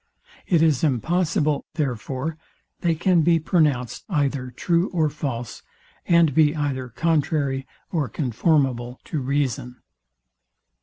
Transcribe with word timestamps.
It 0.47 0.63
is 0.63 0.83
impossible, 0.83 1.67
therefore, 1.75 2.35
they 2.79 2.95
can 2.95 3.21
be 3.21 3.37
pronounced 3.37 4.03
either 4.09 4.49
true 4.49 4.89
or 4.89 5.11
false, 5.11 5.61
and 6.07 6.33
be 6.33 6.55
either 6.55 6.89
contrary 6.89 7.67
or 7.91 8.09
conformable 8.09 8.99
to 9.03 9.19
reason. 9.21 9.83